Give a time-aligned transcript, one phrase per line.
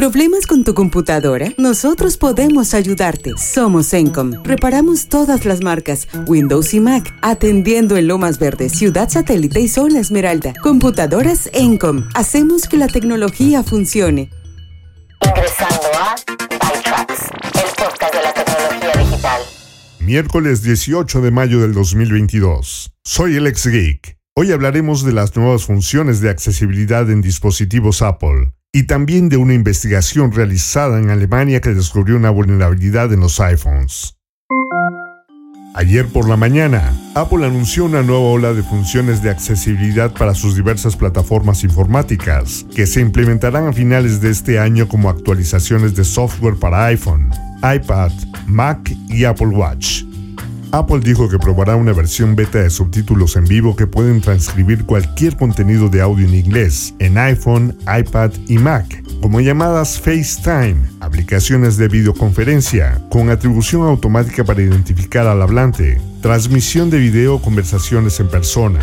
[0.00, 1.52] ¿Problemas con tu computadora?
[1.58, 3.34] Nosotros podemos ayudarte.
[3.36, 4.32] Somos Encom.
[4.44, 10.00] Reparamos todas las marcas, Windows y Mac, atendiendo en Lomas Verdes, Ciudad Satélite y Zona
[10.00, 10.54] Esmeralda.
[10.62, 12.08] Computadoras Encom.
[12.14, 14.30] Hacemos que la tecnología funcione.
[15.20, 16.16] Ingresando a
[16.48, 17.20] ByTrax,
[17.56, 19.42] el podcast de la tecnología digital.
[19.98, 22.94] Miércoles 18 de mayo del 2022.
[23.04, 24.16] Soy el ex geek.
[24.34, 29.54] Hoy hablaremos de las nuevas funciones de accesibilidad en dispositivos Apple y también de una
[29.54, 34.16] investigación realizada en Alemania que descubrió una vulnerabilidad en los iPhones.
[35.74, 40.56] Ayer por la mañana, Apple anunció una nueva ola de funciones de accesibilidad para sus
[40.56, 46.56] diversas plataformas informáticas, que se implementarán a finales de este año como actualizaciones de software
[46.56, 47.30] para iPhone,
[47.62, 48.10] iPad,
[48.46, 50.09] Mac y Apple Watch.
[50.72, 55.36] Apple dijo que probará una versión beta de subtítulos en vivo que pueden transcribir cualquier
[55.36, 61.88] contenido de audio en inglés en iPhone, iPad y Mac, como llamadas FaceTime, aplicaciones de
[61.88, 68.80] videoconferencia, con atribución automática para identificar al hablante, transmisión de video conversaciones en persona.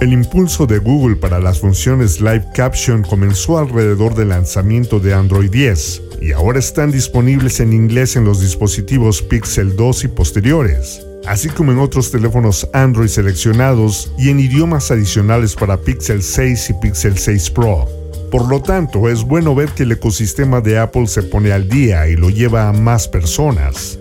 [0.00, 5.50] El impulso de Google para las funciones Live Caption comenzó alrededor del lanzamiento de Android
[5.50, 11.48] 10, y ahora están disponibles en inglés en los dispositivos Pixel 2 y posteriores, así
[11.48, 17.18] como en otros teléfonos Android seleccionados y en idiomas adicionales para Pixel 6 y Pixel
[17.18, 17.88] 6 Pro.
[18.30, 22.06] Por lo tanto, es bueno ver que el ecosistema de Apple se pone al día
[22.06, 23.98] y lo lleva a más personas.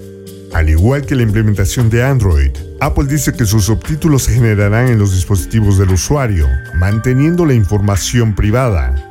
[0.54, 5.00] Al igual que la implementación de Android, Apple dice que sus subtítulos se generarán en
[5.00, 9.09] los dispositivos del usuario, manteniendo la información privada,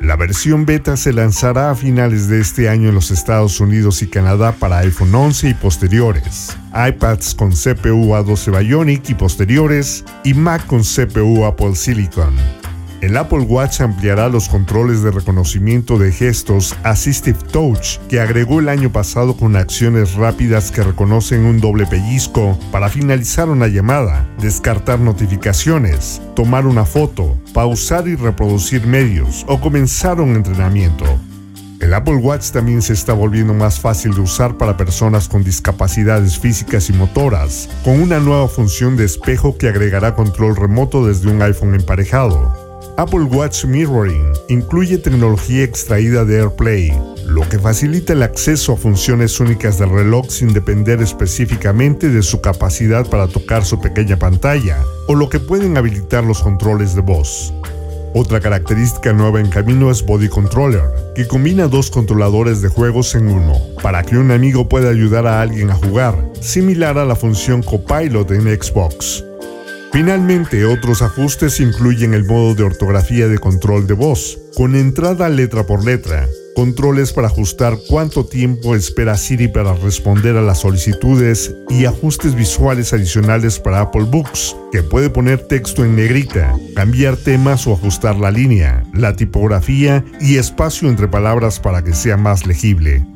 [0.00, 4.08] la versión beta se lanzará a finales de este año en los Estados Unidos y
[4.08, 10.66] Canadá para iPhone 11 y posteriores, iPads con CPU A12 Bionic y posteriores, y Mac
[10.66, 12.34] con CPU Apple Silicon.
[13.06, 18.68] El Apple Watch ampliará los controles de reconocimiento de gestos Assistive Touch que agregó el
[18.68, 24.98] año pasado con acciones rápidas que reconocen un doble pellizco para finalizar una llamada, descartar
[24.98, 31.04] notificaciones, tomar una foto, pausar y reproducir medios o comenzar un entrenamiento.
[31.78, 36.40] El Apple Watch también se está volviendo más fácil de usar para personas con discapacidades
[36.40, 41.40] físicas y motoras, con una nueva función de espejo que agregará control remoto desde un
[41.40, 42.65] iPhone emparejado.
[42.98, 49.38] Apple Watch Mirroring incluye tecnología extraída de AirPlay, lo que facilita el acceso a funciones
[49.38, 55.14] únicas del reloj sin depender específicamente de su capacidad para tocar su pequeña pantalla, o
[55.14, 57.52] lo que pueden habilitar los controles de voz.
[58.14, 60.84] Otra característica nueva en camino es Body Controller,
[61.14, 65.42] que combina dos controladores de juegos en uno, para que un amigo pueda ayudar a
[65.42, 69.22] alguien a jugar, similar a la función Copilot en Xbox.
[69.92, 75.64] Finalmente, otros ajustes incluyen el modo de ortografía de control de voz, con entrada letra
[75.64, 81.86] por letra, controles para ajustar cuánto tiempo espera Siri para responder a las solicitudes y
[81.86, 87.72] ajustes visuales adicionales para Apple Books, que puede poner texto en negrita, cambiar temas o
[87.72, 93.06] ajustar la línea, la tipografía y espacio entre palabras para que sea más legible.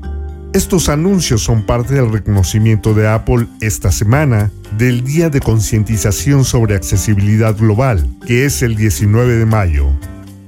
[0.53, 6.75] Estos anuncios son parte del reconocimiento de Apple esta semana del Día de Concientización sobre
[6.75, 9.87] Accesibilidad Global, que es el 19 de mayo.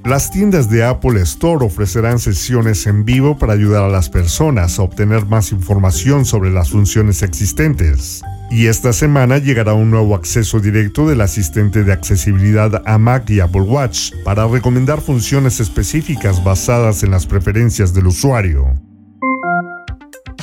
[0.03, 4.81] Las tiendas de Apple Store ofrecerán sesiones en vivo para ayudar a las personas a
[4.81, 8.21] obtener más información sobre las funciones existentes.
[8.51, 13.39] Y esta semana llegará un nuevo acceso directo del asistente de accesibilidad a Mac y
[13.39, 18.75] Apple Watch para recomendar funciones específicas basadas en las preferencias del usuario.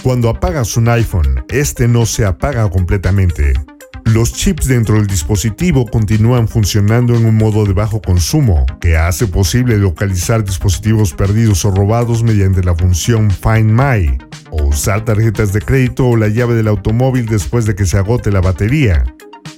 [0.03, 3.53] Cuando apagas un iPhone, este no se apaga completamente.
[4.06, 9.27] Los chips dentro del dispositivo continúan funcionando en un modo de bajo consumo, que hace
[9.27, 14.16] posible localizar dispositivos perdidos o robados mediante la función Find My,
[14.50, 18.33] o usar tarjetas de crédito o la llave del automóvil después de que se agote
[18.33, 19.05] la batería.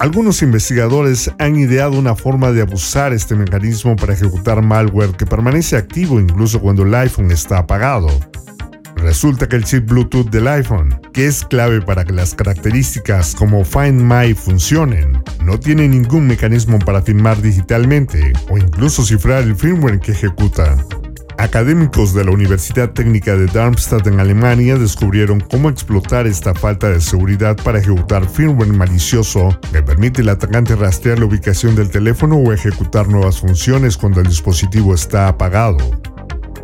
[0.00, 5.76] Algunos investigadores han ideado una forma de abusar este mecanismo para ejecutar malware que permanece
[5.76, 8.08] activo incluso cuando el iPhone está apagado.
[9.12, 13.62] Resulta que el chip Bluetooth del iPhone, que es clave para que las características como
[13.62, 20.00] Find My funcionen, no tiene ningún mecanismo para firmar digitalmente o incluso cifrar el firmware
[20.00, 20.78] que ejecuta.
[21.36, 27.02] Académicos de la Universidad Técnica de Darmstadt en Alemania descubrieron cómo explotar esta falta de
[27.02, 32.50] seguridad para ejecutar firmware malicioso que permite al atacante rastrear la ubicación del teléfono o
[32.50, 35.76] ejecutar nuevas funciones cuando el dispositivo está apagado.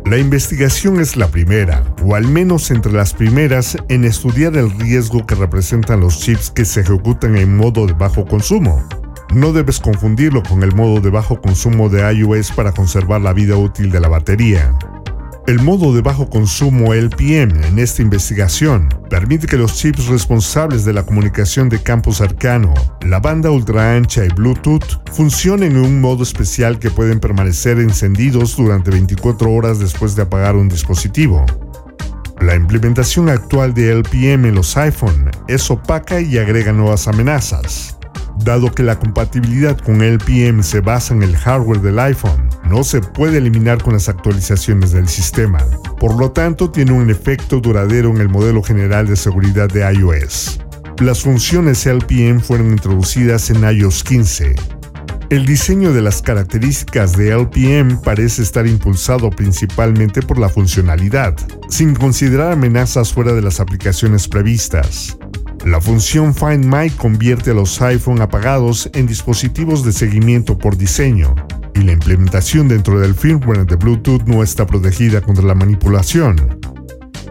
[0.09, 5.23] La investigación es la primera, o al menos entre las primeras, en estudiar el riesgo
[5.27, 8.83] que representan los chips que se ejecutan en modo de bajo consumo.
[9.35, 13.55] No debes confundirlo con el modo de bajo consumo de iOS para conservar la vida
[13.55, 14.75] útil de la batería.
[15.49, 20.93] El modo de bajo consumo LPM en esta investigación permite que los chips responsables de
[20.93, 26.21] la comunicación de campo cercano, la banda ultra ancha y Bluetooth funcionen en un modo
[26.21, 31.43] especial que pueden permanecer encendidos durante 24 horas después de apagar un dispositivo.
[32.39, 37.97] La implementación actual de LPM en los iPhone es opaca y agrega nuevas amenazas.
[38.37, 43.01] Dado que la compatibilidad con LPM se basa en el hardware del iPhone, no se
[43.01, 45.57] puede eliminar con las actualizaciones del sistema.
[45.99, 50.59] Por lo tanto, tiene un efecto duradero en el modelo general de seguridad de iOS.
[50.99, 54.55] Las funciones LPM fueron introducidas en iOS 15.
[55.31, 61.35] El diseño de las características de LPM parece estar impulsado principalmente por la funcionalidad,
[61.69, 65.17] sin considerar amenazas fuera de las aplicaciones previstas.
[65.65, 71.35] La función Find My convierte a los iPhone apagados en dispositivos de seguimiento por diseño,
[71.79, 76.59] y la implementación dentro del firmware de Bluetooth no está protegida contra la manipulación.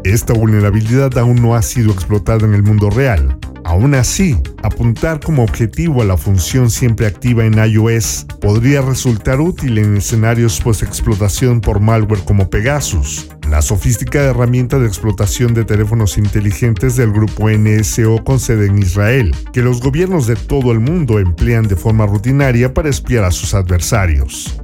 [0.04, 5.42] Esta vulnerabilidad aún no ha sido explotada en el mundo real, Aún así, apuntar como
[5.44, 11.78] objetivo a la función siempre activa en iOS podría resultar útil en escenarios post-explotación por
[11.78, 18.40] malware como Pegasus, la sofisticada herramienta de explotación de teléfonos inteligentes del grupo NSO con
[18.40, 22.88] sede en Israel, que los gobiernos de todo el mundo emplean de forma rutinaria para
[22.88, 24.60] espiar a sus adversarios.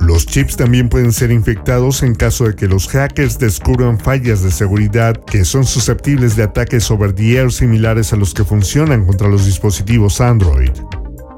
[0.00, 4.50] Los chips también pueden ser infectados en caso de que los hackers descubran fallas de
[4.50, 9.28] seguridad que son susceptibles de ataques over the air similares a los que funcionan contra
[9.28, 10.72] los dispositivos Android.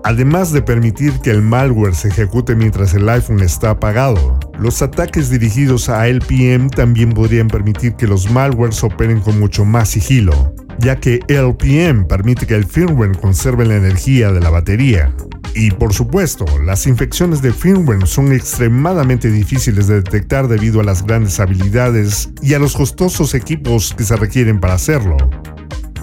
[0.07, 5.31] Además de permitir que el malware se ejecute mientras el iPhone está apagado, los ataques
[5.31, 10.95] dirigidos a LPM también podrían permitir que los malwares operen con mucho más sigilo, ya
[10.95, 15.13] que LPM permite que el firmware conserve la energía de la batería.
[15.57, 21.05] Y por supuesto, las infecciones de firmware son extremadamente difíciles de detectar debido a las
[21.05, 25.17] grandes habilidades y a los costosos equipos que se requieren para hacerlo.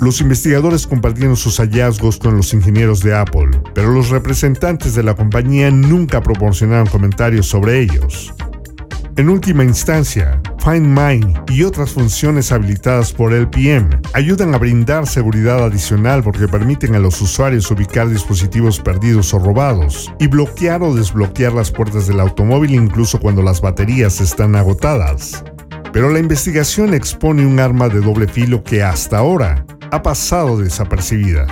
[0.01, 5.15] Los investigadores compartieron sus hallazgos con los ingenieros de Apple, pero los representantes de la
[5.15, 8.33] compañía nunca proporcionaron comentarios sobre ellos.
[9.15, 11.21] En última instancia, Find My
[11.53, 17.21] y otras funciones habilitadas por LPM ayudan a brindar seguridad adicional porque permiten a los
[17.21, 23.19] usuarios ubicar dispositivos perdidos o robados y bloquear o desbloquear las puertas del automóvil incluso
[23.19, 25.43] cuando las baterías están agotadas.
[25.91, 29.63] Pero la investigación expone un arma de doble filo que hasta ahora
[29.93, 31.45] ha pasado desapercibida.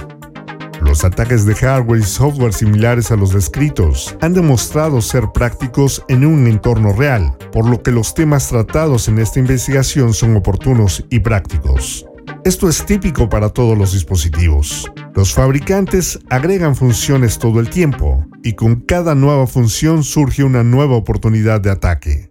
[0.81, 6.25] Los ataques de hardware y software similares a los descritos han demostrado ser prácticos en
[6.25, 11.19] un entorno real, por lo que los temas tratados en esta investigación son oportunos y
[11.19, 12.07] prácticos.
[12.43, 14.91] Esto es típico para todos los dispositivos.
[15.13, 20.95] Los fabricantes agregan funciones todo el tiempo, y con cada nueva función surge una nueva
[20.95, 22.30] oportunidad de ataque.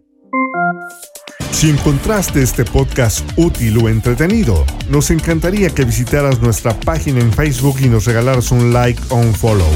[1.53, 7.77] Si encontraste este podcast útil o entretenido, nos encantaría que visitaras nuestra página en Facebook
[7.81, 9.69] y nos regalaras un like o un follow.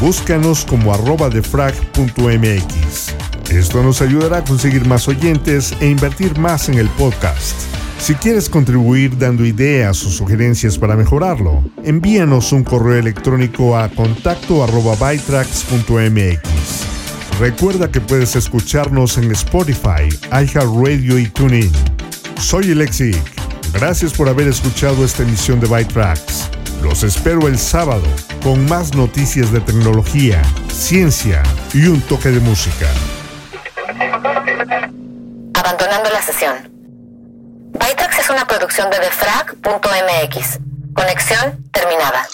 [0.00, 3.14] Búscanos como arroba defrag.mx.
[3.50, 7.56] Esto nos ayudará a conseguir más oyentes e invertir más en el podcast.
[7.98, 14.64] Si quieres contribuir dando ideas o sugerencias para mejorarlo, envíanos un correo electrónico a contacto
[14.64, 14.96] arroba
[17.42, 21.72] Recuerda que puedes escucharnos en Spotify, iHeartRadio y TuneIn.
[22.40, 23.20] Soy Alexic.
[23.72, 25.92] Gracias por haber escuchado esta emisión de Byte.
[26.84, 28.06] Los espero el sábado
[28.44, 30.40] con más noticias de tecnología,
[30.72, 31.42] ciencia
[31.74, 32.86] y un toque de música.
[35.54, 36.70] Abandonando la sesión.
[37.72, 40.60] Bytrax es una producción de defrag.mx.
[40.94, 42.24] Conexión terminada.